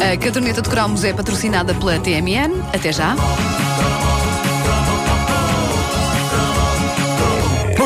[0.00, 2.62] A caderneta de cromos é patrocinada pela TMN.
[2.72, 3.16] Até já.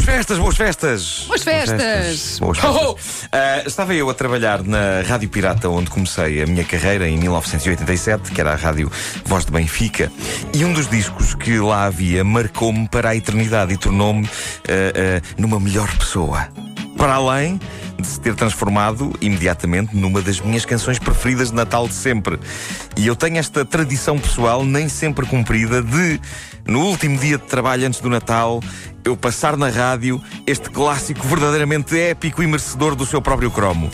[0.00, 1.24] Boas festas, boas festas!
[1.28, 2.38] Boas festas!
[2.38, 3.28] Boas festas.
[3.30, 8.30] Ah, estava eu a trabalhar na Rádio Pirata, onde comecei a minha carreira em 1987,
[8.30, 8.90] que era a Rádio
[9.26, 10.10] Voz de Benfica,
[10.54, 15.34] e um dos discos que lá havia marcou-me para a eternidade e tornou-me ah, ah,
[15.36, 16.48] numa melhor pessoa.
[16.96, 17.60] Para além
[18.00, 22.38] de se ter transformado imediatamente numa das minhas canções preferidas de Natal de sempre.
[22.96, 26.20] E eu tenho esta tradição pessoal, nem sempre cumprida, de,
[26.66, 28.62] no último dia de trabalho antes do Natal,
[29.04, 33.90] eu passar na rádio este clássico verdadeiramente épico e merecedor do seu próprio cromo.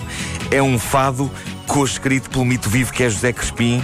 [0.50, 1.30] É um fado
[1.67, 3.83] co-escrito pelo mito vivo que é José Crespim,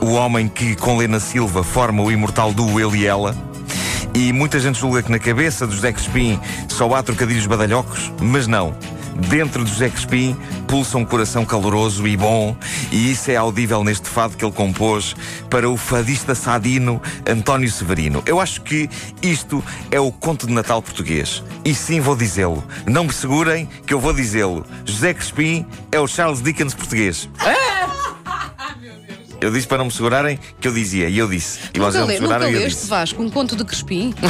[0.00, 3.36] o homem que, com Lena Silva, forma o imortal duo Ele e Ela.
[4.14, 8.46] E muita gente julga que na cabeça do José Crespim só há trocadilhos badalhocos, mas
[8.46, 8.74] não.
[9.26, 12.56] Dentro de José Crespim pulsa um coração caloroso e bom,
[12.92, 15.16] e isso é audível neste fado que ele compôs
[15.50, 18.22] para o fadista sadino António Severino.
[18.24, 18.88] Eu acho que
[19.20, 21.42] isto é o conto de Natal português.
[21.64, 22.62] E sim, vou dizê-lo.
[22.86, 24.64] Não me segurem que eu vou dizê-lo.
[24.84, 27.28] José Crespim é o Charles Dickens português.
[29.40, 31.60] Eu disse para não me segurarem que eu dizia, e eu disse.
[31.72, 32.88] E vocês não me nunca seguraram e eu leste, disse.
[32.88, 34.14] Vasco, um conto de Crespim?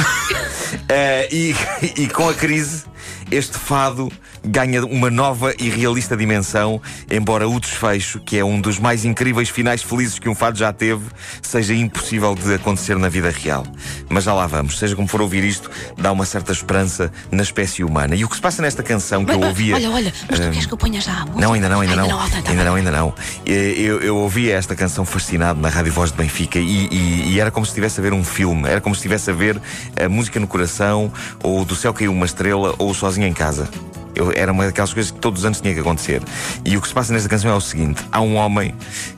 [0.87, 1.55] Eh, e,
[2.03, 2.85] e com a crise,
[3.31, 4.11] este fado
[4.49, 9.49] ganha uma nova e realista dimensão, embora o desfecho, que é um dos mais incríveis
[9.49, 11.05] finais felizes que um fado já teve,
[11.41, 13.65] seja impossível de acontecer na vida real.
[14.09, 14.77] Mas já lá vamos.
[14.79, 18.15] Seja como for ouvir isto, dá uma certa esperança na espécie humana.
[18.15, 19.75] E o que se passa nesta canção que eu ouvia.
[19.75, 21.39] Olha, olha, mas tu eh, queres que eu ponha já a música?
[21.41, 22.07] não, ainda não, ainda, não.
[22.07, 22.63] tá, tá, ainda tá.
[22.65, 23.13] não, ainda não.
[23.45, 27.39] Eh, Eu, eu ouvia esta canção fascinado na Rádio Voz de Benfica e, e- e
[27.39, 29.59] era como se estivesse a ver um filme, era como se estivesse a ver
[30.01, 31.11] a música no coração,
[31.43, 33.69] ou do céu caiu uma estrela, ou sozinho em casa.
[34.15, 36.21] Eu- era uma daquelas coisas que todos os anos tinha que acontecer.
[36.65, 38.73] E o que se passa nesta canção é o seguinte: há um homem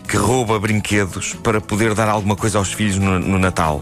[0.08, 3.82] que rouba brinquedos para poder dar alguma coisa aos filhos no, no Natal.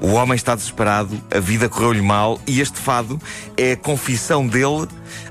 [0.00, 3.20] O homem está desesperado, a vida correu-lhe mal e este fado
[3.58, 4.86] é a confissão dele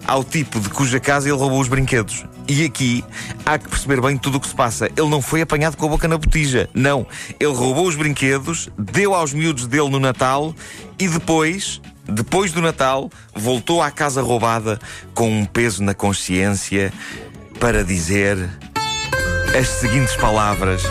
[0.07, 2.23] ao tipo de cuja casa ele roubou os brinquedos.
[2.47, 3.03] E aqui
[3.43, 4.85] há que perceber bem tudo o que se passa.
[4.95, 6.69] Ele não foi apanhado com a boca na botija.
[6.75, 7.07] Não.
[7.39, 10.53] Ele roubou os brinquedos, deu aos miúdos dele no Natal
[10.99, 14.79] e depois, depois do Natal, voltou à casa roubada
[15.13, 16.93] com um peso na consciência
[17.59, 18.37] para dizer
[19.57, 20.83] as seguintes palavras.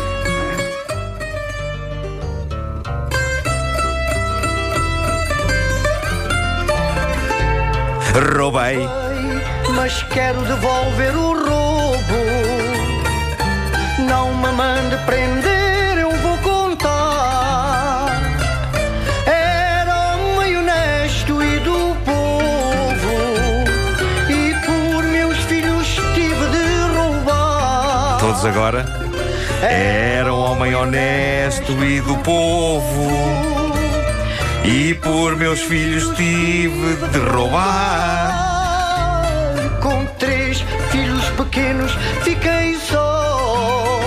[8.36, 8.78] Roubei.
[9.74, 12.14] mas quero devolver o roubo.
[14.08, 15.53] Não me mande prender,
[28.44, 28.84] agora.
[29.62, 33.10] Era um homem honesto e do povo.
[34.64, 38.32] E por meus filhos tive de roubar.
[39.80, 44.00] Com três filhos pequenos fiquei só.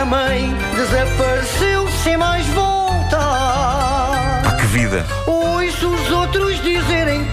[0.00, 3.18] A mãe desapareceu sem mais volta.
[3.18, 5.04] Ah, que vida!
[5.26, 7.26] Ouço os outros dizerem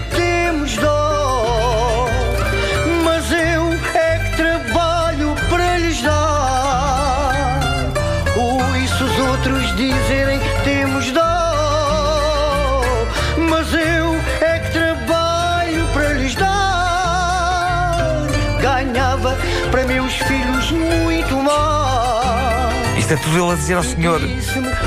[18.60, 19.36] Ganhava
[19.70, 22.98] para meus filhos muito mais.
[22.98, 24.20] Isto é tudo ele a dizer ao senhor.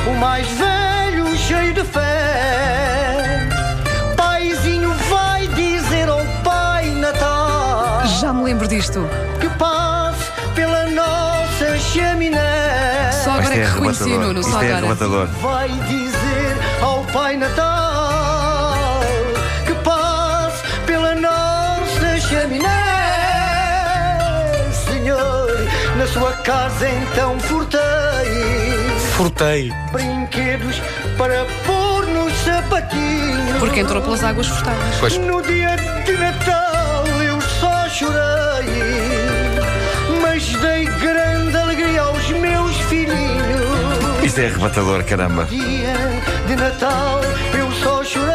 [0.07, 3.49] O mais velho, cheio de fé.
[4.15, 9.07] Paizinho vai dizer ao Pai Natal Já me lembro disto.
[9.39, 13.11] que passe pela nossa chaminé.
[13.23, 14.09] Só agora é que reconheci.
[14.09, 15.25] Nuno, só é agora.
[15.41, 17.72] Vai dizer ao Pai Natal
[26.13, 27.79] sua casa então furtei.
[29.15, 29.73] Furtei.
[29.91, 30.79] Brinquedos
[31.17, 33.57] para pôr nos sapatinhos.
[33.57, 34.95] Porque entrou pelas águas furtadas.
[34.99, 35.17] Pois.
[35.17, 35.75] No dia
[36.05, 38.83] de Natal eu só chorei,
[40.21, 44.23] mas dei grande alegria aos meus filhinhos.
[44.23, 45.43] Isto é arrebatador, caramba.
[45.43, 45.95] No dia
[46.47, 47.21] de Natal
[47.57, 48.33] eu só chorei,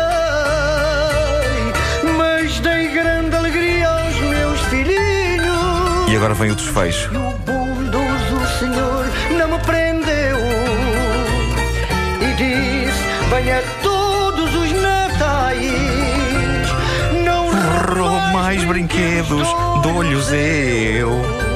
[2.17, 6.11] mas dei grande alegria aos meus filhinhos.
[6.11, 7.11] E agora vem o desfecho.
[17.89, 19.49] Roube mais brinquedos,
[19.83, 21.48] dou-lhes eu.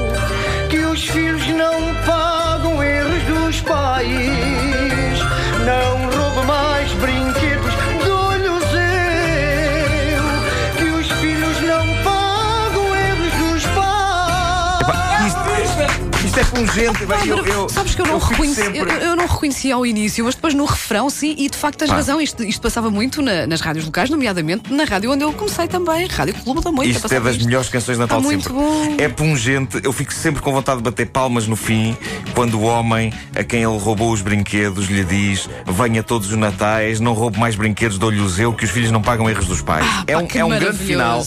[16.33, 17.27] Isto, é pungente.
[17.27, 20.23] eu, eu, Sabes que eu não, fico reconheci, sempre- eu, eu não reconheci ao início,
[20.25, 21.95] mas depois no refrão, sim, e de facto tens Pá.
[21.95, 22.19] razão.
[22.21, 26.07] Isto, isto passava muito na- nas rádios locais, nomeadamente na rádio onde eu comecei também,
[26.07, 26.91] Rádio Clube da Moita.
[26.91, 27.45] Isto é das isto.
[27.45, 28.53] melhores canções de Natal de muito sempre.
[28.57, 28.95] bom.
[28.97, 31.95] É pungente, eu fico sempre com vontade de bater palmas no fim
[32.33, 36.99] quando o homem a quem ele roubou os brinquedos lhe diz: Venha todos os natais,
[36.99, 39.85] não roube mais brinquedos, dou-lhes eu, que os filhos não pagam erros dos pais.
[39.87, 41.25] Ah, é pá, um, é um grande final,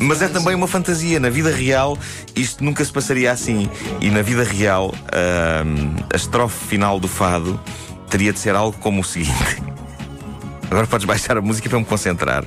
[0.00, 1.20] mas é também uma fantasia.
[1.20, 1.98] Na vida real,
[2.34, 3.68] isto nunca se passaria assim.
[4.00, 7.60] E na vida real, ahm, a estrofe final do fado
[8.08, 9.62] teria de ser algo como o seguinte.
[10.70, 12.44] Agora podes baixar a música para me concentrar.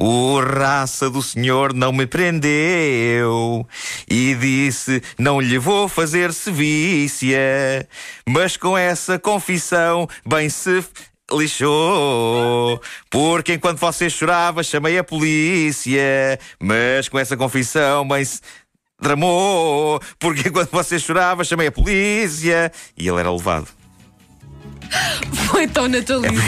[0.00, 3.66] O raça do senhor não me prendeu
[4.08, 7.88] e disse: Não lhe vou fazer sevícia,
[8.24, 10.84] mas com essa confissão bem se
[11.32, 12.80] lixou.
[13.10, 18.40] Porque enquanto você chorava, chamei a polícia, mas com essa confissão bem se.
[19.00, 23.68] Tramou, porque enquanto você chorava, chamei a polícia e ele era levado.
[25.50, 26.36] Foi tão natalício.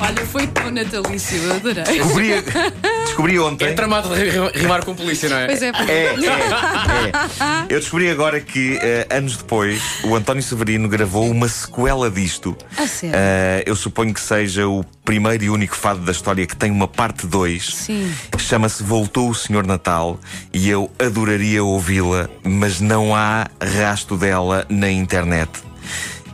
[0.00, 1.84] Olha, foi tão natalício, eu adorei.
[3.18, 3.66] descobri ontem.
[3.68, 5.46] É tramado ri- rimar com polícia, não é?
[5.46, 6.06] Pois é, pois É, é.
[6.06, 7.66] é, é.
[7.68, 12.56] Eu descobri agora que, eh, anos depois, o António Severino gravou uma sequela disto.
[12.76, 13.16] A sério?
[13.18, 16.86] Eh, eu suponho que seja o primeiro e único fado da história que tem uma
[16.86, 17.74] parte 2.
[17.74, 18.12] Sim.
[18.38, 20.18] Chama-se Voltou o Senhor Natal
[20.54, 25.50] e eu adoraria ouvi-la, mas não há rasto dela na internet.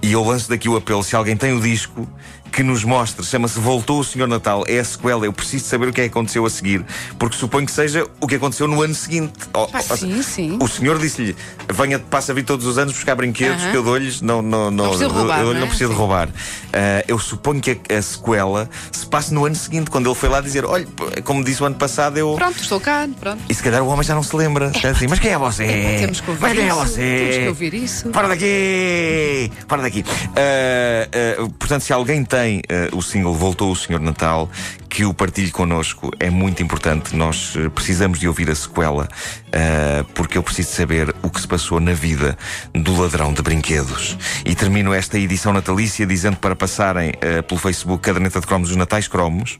[0.02, 2.06] E eu lanço daqui o apelo: se alguém tem o disco,
[2.54, 3.26] que nos mostre.
[3.26, 4.64] Chama-se Voltou o Senhor Natal.
[4.68, 5.26] É a sequela.
[5.26, 6.84] Eu preciso saber o que é que aconteceu a seguir,
[7.18, 9.32] porque suponho que seja o que aconteceu no ano seguinte.
[9.52, 10.58] Pá, ó, sim, sim.
[10.60, 11.36] O senhor disse-lhe:
[11.72, 13.70] venha, passa a vir todos os anos buscar brinquedos Aham.
[13.72, 14.20] que eu dou-lhes.
[14.20, 15.60] Não, não, não, precisa de roubar, eu, eu não é?
[15.60, 16.00] não preciso de Sim.
[16.00, 16.28] roubar.
[16.72, 20.28] Ah, eu suponho que a, a sequela se passe no ano seguinte, quando ele foi
[20.28, 20.86] lá dizer: olha,
[21.24, 22.34] como disse o ano passado, eu.
[22.36, 23.42] Pronto, estou cá, pronto.
[23.48, 24.70] E se calhar o homem já não se lembra.
[24.70, 25.66] Calhar assim, mas quem é você?
[25.98, 27.00] Temos que ouvir mas quem é você?
[27.00, 28.12] temos que ouvir isso.
[28.12, 29.50] Fora daqui!
[29.66, 30.04] Fora daqui.
[30.36, 34.48] Ah, ah, portanto, se alguém tem ah, o single Voltou o Senhor Natal,
[34.88, 37.16] que o partilhe connosco é muito importante.
[37.16, 39.08] Nós eh, precisamos de ouvir a sequela,
[39.52, 42.36] ah, porque eu preciso saber o que se passou na vida
[42.72, 44.16] do ladrão de brinquedos.
[44.44, 48.76] E termino esta edição natalícia dizendo para passarem ah, pelo Facebook Caderneta de Cromos os
[48.76, 49.58] Natais Cromos,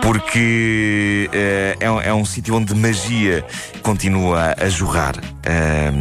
[0.00, 1.28] porque
[1.80, 3.44] é, um- é um sítio onde magia
[3.82, 5.14] continua a jorrar.
[5.46, 5.92] Ah,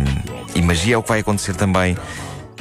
[0.56, 1.96] e magia é o que vai acontecer também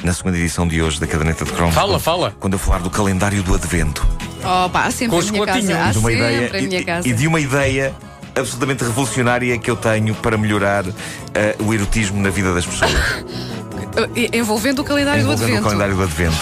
[0.03, 1.75] na segunda edição de hoje da Caderneta de Cromos.
[1.75, 2.35] Fala, fala.
[2.41, 4.07] Quando eu falar do calendário do Advento.
[4.43, 5.79] Oh, pá, sempre Com os minha casa.
[5.85, 7.09] Há de uma ideia minha e- casa.
[7.09, 7.95] e, de uma ideia
[8.35, 10.85] absolutamente revolucionária que eu tenho para melhorar
[11.35, 12.91] eh, o erotismo na vida das pessoas.
[14.33, 15.65] Envolvendo o calendário do Envolvendo o Advento.
[15.65, 16.37] calendário do Advento.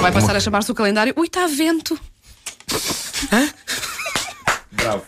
[0.00, 1.12] Vai passar a chamar-se o calendário.
[1.16, 1.98] Ui, está vento.
[4.72, 5.02] Bravo.